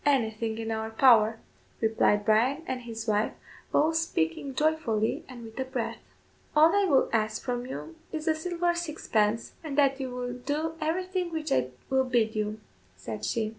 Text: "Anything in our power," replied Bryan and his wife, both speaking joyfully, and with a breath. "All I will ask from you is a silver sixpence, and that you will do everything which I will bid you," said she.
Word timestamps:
"Anything 0.03 0.57
in 0.57 0.71
our 0.71 0.89
power," 0.89 1.37
replied 1.79 2.25
Bryan 2.25 2.63
and 2.65 2.81
his 2.81 3.07
wife, 3.07 3.33
both 3.71 3.95
speaking 3.97 4.55
joyfully, 4.55 5.23
and 5.29 5.43
with 5.43 5.59
a 5.59 5.63
breath. 5.63 5.99
"All 6.55 6.75
I 6.75 6.85
will 6.85 7.07
ask 7.13 7.39
from 7.43 7.67
you 7.67 7.93
is 8.11 8.27
a 8.27 8.33
silver 8.33 8.73
sixpence, 8.73 9.53
and 9.63 9.77
that 9.77 9.99
you 9.99 10.09
will 10.09 10.33
do 10.33 10.73
everything 10.81 11.31
which 11.31 11.51
I 11.51 11.67
will 11.91 12.05
bid 12.05 12.35
you," 12.35 12.59
said 12.95 13.23
she. 13.23 13.49